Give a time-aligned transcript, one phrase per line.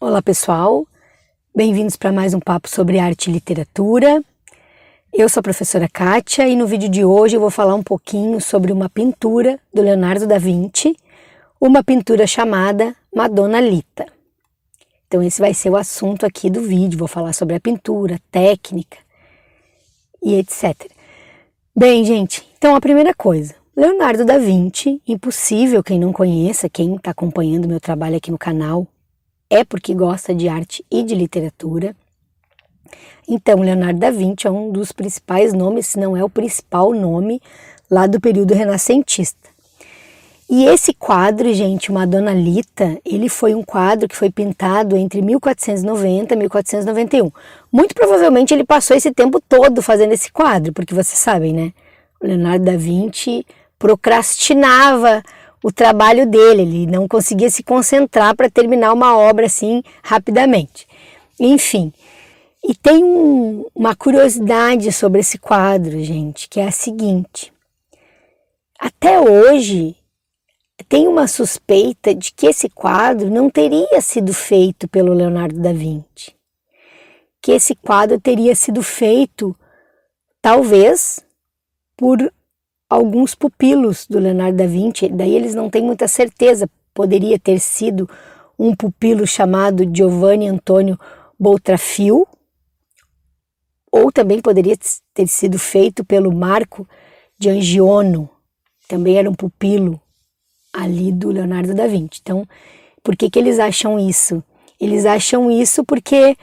[0.00, 0.86] Olá pessoal,
[1.52, 4.22] bem-vindos para mais um papo sobre arte e literatura.
[5.12, 8.40] Eu sou a professora Kátia e no vídeo de hoje eu vou falar um pouquinho
[8.40, 10.96] sobre uma pintura do Leonardo da Vinci,
[11.60, 14.06] uma pintura chamada Madonna Lita.
[15.08, 18.98] Então esse vai ser o assunto aqui do vídeo, vou falar sobre a pintura, técnica
[20.22, 20.76] e etc.
[21.76, 27.10] Bem, gente, então a primeira coisa, Leonardo da Vinci, impossível quem não conheça, quem está
[27.10, 28.86] acompanhando meu trabalho aqui no canal,
[29.50, 31.94] é porque gosta de arte e de literatura.
[33.28, 37.40] Então, Leonardo da Vinci é um dos principais nomes, se não é o principal nome,
[37.90, 39.48] lá do período renascentista.
[40.50, 46.32] E esse quadro, gente, Madonna Lita, ele foi um quadro que foi pintado entre 1490
[46.32, 47.30] e 1491.
[47.70, 51.72] Muito provavelmente ele passou esse tempo todo fazendo esse quadro, porque vocês sabem, né?
[52.18, 53.46] O Leonardo da Vinci
[53.78, 55.22] procrastinava
[55.62, 60.86] o trabalho dele, ele não conseguia se concentrar para terminar uma obra assim rapidamente.
[61.38, 61.92] Enfim,
[62.62, 67.52] e tem um, uma curiosidade sobre esse quadro, gente, que é a seguinte:
[68.78, 69.96] até hoje
[70.88, 76.34] tem uma suspeita de que esse quadro não teria sido feito pelo Leonardo da Vinci,
[77.42, 79.54] que esse quadro teria sido feito
[80.40, 81.20] talvez
[81.96, 82.32] por
[82.88, 88.08] alguns pupilos do Leonardo da Vinci, daí eles não têm muita certeza, poderia ter sido
[88.58, 90.98] um pupilo chamado Giovanni Antonio
[91.38, 92.26] Boltrafil,
[93.90, 94.76] ou também poderia
[95.14, 96.86] ter sido feito pelo Marco
[97.38, 98.28] de Angiono,
[98.86, 100.00] também era um pupilo
[100.72, 102.20] ali do Leonardo da Vinci.
[102.22, 102.46] Então,
[103.02, 104.42] por que, que eles acham isso?
[104.80, 106.36] Eles acham isso porque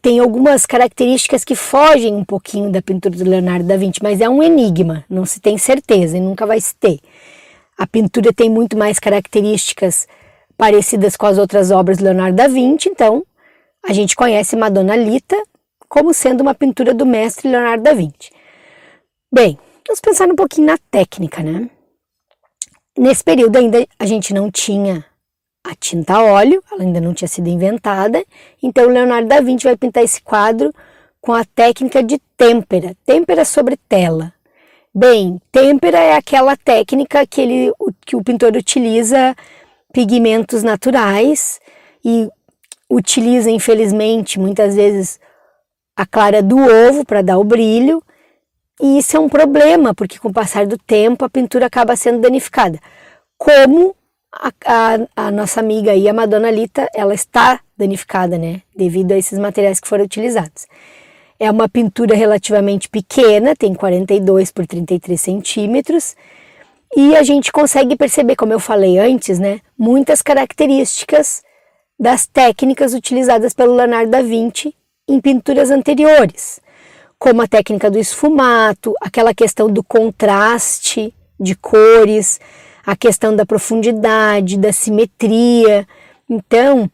[0.00, 4.28] tem algumas características que fogem um pouquinho da pintura do Leonardo da Vinci, mas é
[4.28, 7.00] um enigma, não se tem certeza e nunca vai se ter.
[7.76, 10.06] A pintura tem muito mais características
[10.56, 13.24] parecidas com as outras obras do Leonardo da Vinci, então
[13.84, 15.36] a gente conhece Madonna Lita
[15.88, 18.30] como sendo uma pintura do mestre Leonardo da Vinci.
[19.34, 21.68] Bem, vamos pensar um pouquinho na técnica, né?
[22.96, 25.04] Nesse período ainda a gente não tinha
[25.64, 28.24] a tinta a óleo, ela ainda não tinha sido inventada,
[28.62, 30.72] então Leonardo da Vinci vai pintar esse quadro
[31.20, 34.32] com a técnica de têmpera, têmpera sobre tela.
[34.94, 37.72] Bem, têmpera é aquela técnica que, ele,
[38.04, 39.34] que o pintor utiliza
[39.92, 41.60] pigmentos naturais
[42.04, 42.28] e
[42.90, 45.18] utiliza, infelizmente, muitas vezes
[45.96, 48.02] a clara do ovo para dar o brilho,
[48.80, 52.20] e isso é um problema, porque com o passar do tempo a pintura acaba sendo
[52.20, 52.78] danificada.
[53.38, 53.94] Como
[54.32, 58.62] a, a, a, nossa amiga aí, a Madonna Lita, ela está danificada, né?
[58.74, 60.66] Devido a esses materiais que foram utilizados.
[61.38, 66.16] É uma pintura relativamente pequena, tem 42 por 33 centímetros,
[66.96, 69.60] e a gente consegue perceber, como eu falei antes, né?
[69.78, 71.42] Muitas características
[71.98, 74.74] das técnicas utilizadas pelo Leonardo da Vinci
[75.08, 76.60] em pinturas anteriores,
[77.18, 82.40] como a técnica do esfumato, aquela questão do contraste de cores,
[82.84, 85.86] a questão da profundidade, da simetria.
[86.28, 86.90] Então,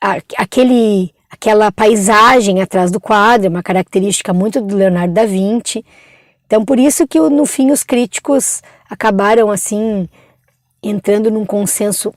[0.00, 5.84] a, aquele, aquela paisagem atrás do quadro é uma característica muito do Leonardo da Vinci.
[6.46, 10.08] Então, por isso que no fim os críticos acabaram assim
[10.82, 12.12] entrando num consenso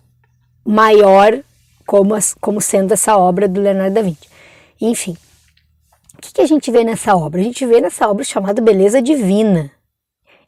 [0.66, 1.40] maior
[1.86, 4.28] como, as, como sendo essa obra do Leonardo da Vinci.
[4.80, 5.18] Enfim,
[6.18, 7.40] o que, que a gente vê nessa obra?
[7.40, 9.72] A gente vê nessa obra chamada Beleza Divina.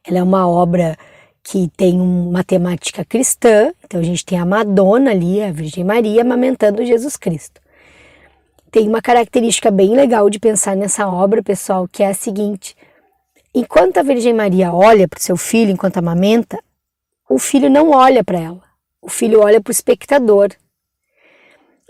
[0.06, 0.98] Ela é uma obra
[1.44, 6.22] que tem uma temática cristã, então a gente tem a Madonna ali, a Virgem Maria,
[6.22, 7.62] amamentando Jesus Cristo.
[8.72, 12.76] Tem uma característica bem legal de pensar nessa obra, pessoal, que é a seguinte:
[13.54, 16.60] enquanto a Virgem Maria olha para o seu filho enquanto amamenta,
[17.28, 18.64] o filho não olha para ela,
[19.02, 20.50] o filho olha para o espectador.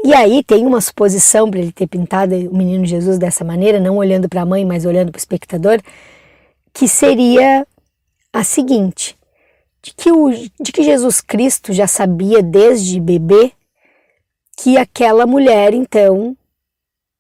[0.02, 3.98] E aí tem uma suposição para ele ter pintado o menino Jesus dessa maneira, não
[3.98, 5.82] olhando para a mãe, mas olhando para o espectador,
[6.74, 7.68] que seria
[8.32, 9.19] a seguinte:
[9.82, 10.30] de que, o,
[10.60, 13.52] de que Jesus Cristo já sabia desde bebê
[14.62, 16.36] que aquela mulher então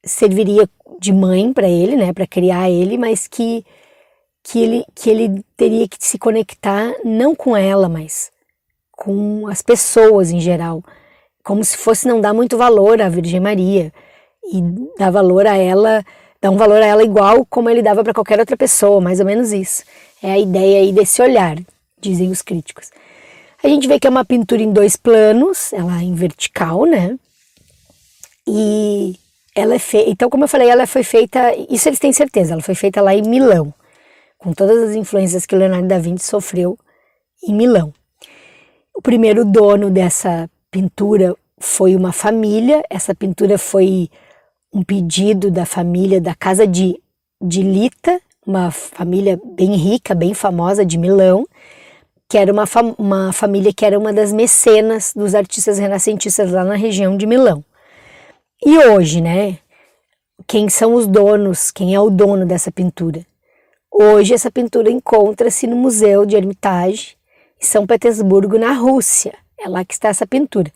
[0.03, 0.67] serviria
[0.99, 3.65] de mãe para ele, né, para criar ele, mas que
[4.41, 8.31] que ele que ele teria que se conectar não com ela, mas
[8.91, 10.83] com as pessoas em geral,
[11.43, 13.93] como se fosse não dar muito valor à Virgem Maria
[14.43, 14.61] e
[14.97, 16.03] dar valor a ela,
[16.41, 19.25] dar um valor a ela igual como ele dava para qualquer outra pessoa, mais ou
[19.25, 19.83] menos isso.
[20.21, 21.57] É a ideia aí desse olhar,
[22.01, 22.89] dizem os críticos.
[23.63, 27.17] A gente vê que é uma pintura em dois planos, ela é em vertical, né?
[28.47, 29.15] E
[29.53, 32.61] ela é feita, então como eu falei, ela foi feita, isso eles têm certeza, ela
[32.61, 33.73] foi feita lá em Milão,
[34.37, 36.77] com todas as influências que Leonardo da Vinci sofreu
[37.43, 37.93] em Milão.
[38.95, 44.09] O primeiro dono dessa pintura foi uma família, essa pintura foi
[44.73, 46.99] um pedido da família da casa de,
[47.41, 51.45] de Lita, uma família bem rica, bem famosa de Milão,
[52.29, 52.65] que era uma,
[52.97, 57.65] uma família que era uma das mecenas dos artistas renascentistas lá na região de Milão.
[58.63, 59.57] E hoje, né?
[60.45, 61.71] Quem são os donos?
[61.71, 63.25] Quem é o dono dessa pintura?
[63.91, 67.17] Hoje essa pintura encontra-se no Museu de Hermitage,
[67.59, 69.33] em São Petersburgo, na Rússia.
[69.59, 70.71] É lá que está essa pintura.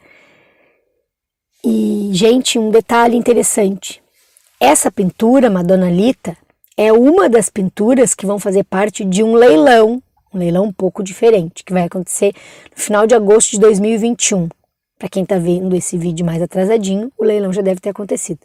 [1.64, 4.02] E, gente, um detalhe interessante.
[4.60, 6.36] Essa pintura, Madonna Lita,
[6.76, 10.02] é uma das pinturas que vão fazer parte de um leilão,
[10.34, 12.34] um leilão um pouco diferente, que vai acontecer
[12.76, 14.50] no final de agosto de 2021.
[14.98, 18.40] Para quem está vendo esse vídeo mais atrasadinho, o leilão já deve ter acontecido.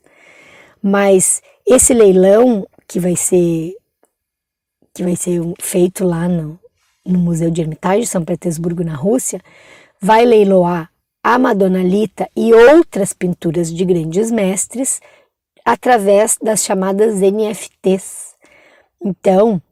[0.82, 3.74] Mas esse leilão que vai ser
[4.94, 6.58] que vai ser feito lá no,
[7.06, 9.40] no Museu de Hermitage, São Petersburgo, na Rússia,
[10.00, 10.90] vai leiloar
[11.22, 15.00] a Madonna Lita e outras pinturas de grandes mestres
[15.64, 18.34] através das chamadas NFTs.
[19.00, 19.62] Então,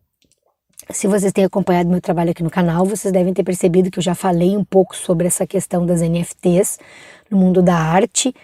[0.90, 4.02] se vocês têm acompanhado meu trabalho aqui no canal, vocês devem ter percebido que eu
[4.02, 6.78] já falei um pouco sobre essa questão das NFTs
[7.30, 8.34] no mundo da arte.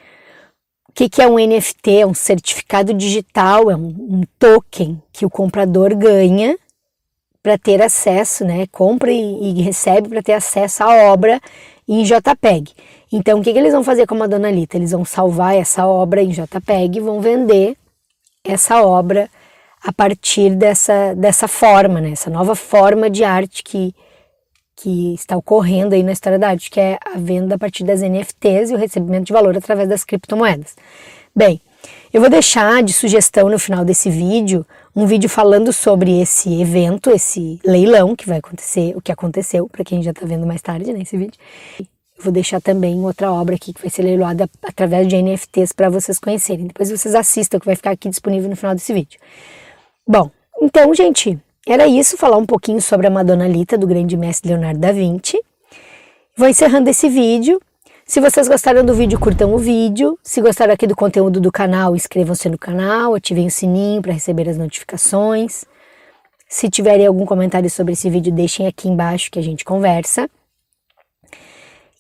[0.89, 2.01] O que, que é um NFT?
[2.01, 6.59] É um certificado digital, é um, um token que o comprador ganha
[7.43, 8.67] para ter acesso, né?
[8.71, 11.41] Compra e, e recebe para ter acesso à obra
[11.89, 12.73] em JPEG.
[13.11, 14.77] Então, o que, que eles vão fazer com a Madonna Lita?
[14.77, 17.77] Eles vão salvar essa obra em JPEG e vão vender
[18.45, 19.29] essa obra
[19.83, 22.13] a partir dessa, dessa forma, né?
[22.13, 23.95] Essa nova forma de arte que,
[24.77, 28.01] que está ocorrendo aí na história da arte, que é a venda a partir das
[28.01, 30.77] NFTs e o recebimento de valor através das criptomoedas.
[31.35, 31.61] Bem,
[32.13, 34.65] eu vou deixar de sugestão no final desse vídeo
[34.95, 39.83] um vídeo falando sobre esse evento, esse leilão que vai acontecer, o que aconteceu, para
[39.83, 41.41] quem já está vendo mais tarde nesse né, vídeo.
[42.21, 46.21] Vou deixar também outra obra aqui que vai ser leiloada através de NFTs para vocês
[46.21, 46.67] conhecerem.
[46.67, 49.19] Depois vocês assistam, que vai ficar aqui disponível no final desse vídeo.
[50.07, 54.51] Bom, então, gente, era isso, falar um pouquinho sobre a Madonna Lita, do grande mestre
[54.51, 55.41] Leonardo da Vinci.
[56.37, 57.61] Vou encerrando esse vídeo.
[58.05, 60.19] Se vocês gostaram do vídeo, curtam o vídeo.
[60.23, 64.49] Se gostaram aqui do conteúdo do canal, inscrevam-se no canal, ativem o sininho para receber
[64.49, 65.65] as notificações.
[66.49, 70.29] Se tiverem algum comentário sobre esse vídeo, deixem aqui embaixo que a gente conversa.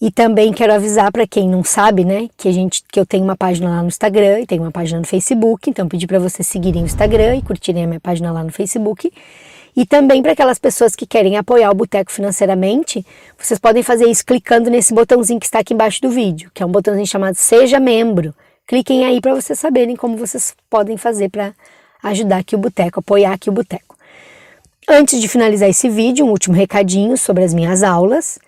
[0.03, 3.23] E também quero avisar para quem não sabe, né, que a gente que eu tenho
[3.23, 6.45] uma página lá no Instagram e tenho uma página no Facebook, então pedir para vocês
[6.45, 9.13] seguirem o Instagram e curtirem a minha página lá no Facebook.
[9.77, 13.07] E também para aquelas pessoas que querem apoiar o Boteco financeiramente,
[13.39, 16.67] vocês podem fazer isso clicando nesse botãozinho que está aqui embaixo do vídeo, que é
[16.67, 18.35] um botãozinho chamado Seja Membro.
[18.67, 21.55] Cliquem aí para vocês saberem como vocês podem fazer para
[22.03, 23.97] ajudar aqui o Boteco, apoiar aqui o Boteco.
[24.89, 28.41] Antes de finalizar esse vídeo, um último recadinho sobre as minhas aulas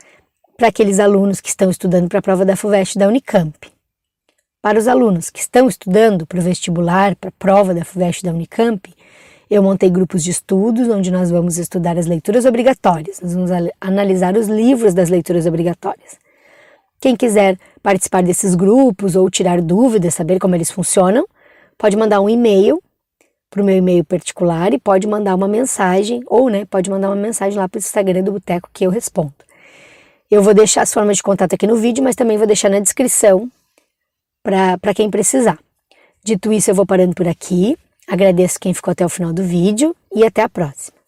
[0.57, 3.55] para aqueles alunos que estão estudando para a prova da FUVEST da Unicamp.
[4.63, 8.31] Para os alunos que estão estudando para o vestibular, para a prova da FUVEST da
[8.31, 8.95] Unicamp,
[9.51, 14.37] eu montei grupos de estudos onde nós vamos estudar as leituras obrigatórias, nós vamos analisar
[14.37, 16.17] os livros das leituras obrigatórias.
[17.01, 21.27] Quem quiser participar desses grupos ou tirar dúvidas, saber como eles funcionam,
[21.77, 22.81] pode mandar um e-mail
[23.51, 27.17] para o meu e-mail particular e pode mandar uma mensagem, ou né, pode mandar uma
[27.17, 29.35] mensagem lá para o Instagram do Boteco que eu respondo.
[30.35, 32.81] Eu vou deixar as formas de contato aqui no vídeo, mas também vou deixar na
[32.81, 33.49] descrição
[34.43, 35.57] para quem precisar.
[36.25, 37.79] Dito isso, eu vou parando por aqui.
[38.09, 40.99] Agradeço quem ficou até o final do vídeo e até a próxima.